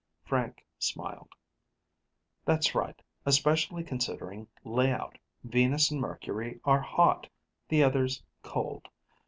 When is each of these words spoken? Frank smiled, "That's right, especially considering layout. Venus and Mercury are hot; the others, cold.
Frank 0.23 0.65
smiled, 0.79 1.35
"That's 2.43 2.73
right, 2.73 2.99
especially 3.23 3.83
considering 3.83 4.47
layout. 4.63 5.19
Venus 5.43 5.91
and 5.91 6.01
Mercury 6.01 6.59
are 6.65 6.81
hot; 6.81 7.29
the 7.69 7.83
others, 7.83 8.23
cold. 8.41 8.87